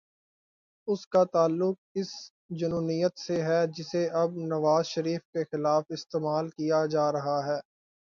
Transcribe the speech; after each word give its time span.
اس 0.87 1.05
کا 1.07 1.23
تعلق 1.33 1.75
اس 1.95 2.09
جنونیت 2.59 3.19
سے 3.19 3.41
ہے، 3.43 3.61
جسے 3.75 4.07
اب 4.21 4.29
نواز 4.47 4.85
شریف 4.85 5.21
کے 5.33 5.43
خلاف 5.45 5.83
استعمال 5.89 6.49
کیا 6.49 6.85
جا 6.87 7.11
رہا 7.11 7.39
ہے۔ 7.45 7.59